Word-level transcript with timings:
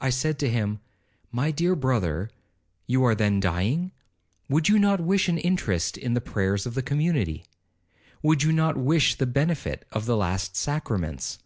I 0.00 0.10
said 0.10 0.38
to 0.38 0.48
him, 0.48 0.78
'My 1.32 1.50
dear 1.50 1.74
brother, 1.74 2.30
you 2.86 3.02
are 3.02 3.16
then 3.16 3.40
dying?—would 3.40 4.68
you 4.68 4.78
not 4.78 5.00
wish 5.00 5.28
an 5.28 5.38
interest 5.38 5.98
in 5.98 6.14
the 6.14 6.20
prayers 6.20 6.66
of 6.66 6.74
the 6.74 6.82
community?—would 6.84 8.44
you 8.44 8.52
not 8.52 8.76
wish 8.76 9.16
the 9.16 9.26
benefit 9.26 9.88
of 9.90 10.06
the 10.06 10.16
last 10.16 10.54
sacraments?' 10.54 11.40